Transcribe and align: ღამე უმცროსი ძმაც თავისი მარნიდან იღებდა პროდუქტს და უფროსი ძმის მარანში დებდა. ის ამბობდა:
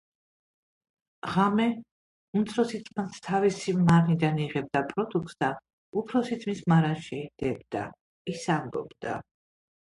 ღამე 1.33 1.65
უმცროსი 2.39 2.79
ძმაც 2.87 3.19
თავისი 3.27 3.75
მარნიდან 3.81 4.39
იღებდა 4.47 4.83
პროდუქტს 4.95 5.37
და 5.45 5.51
უფროსი 6.03 6.39
ძმის 6.47 6.65
მარანში 6.73 7.21
დებდა. 7.45 7.85
ის 8.35 8.49
ამბობდა: 8.57 9.21